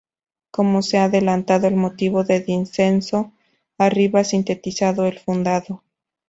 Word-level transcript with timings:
Como 0.49 0.81
se 0.81 0.97
ha 0.97 1.03
adelantado, 1.03 1.67
el 1.67 1.75
motivo 1.75 2.23
de 2.23 2.39
disenso 2.39 3.33
arriba 3.77 4.23
sintetizado 4.23 5.05
en 5.05 5.13
fundado. 5.19 5.83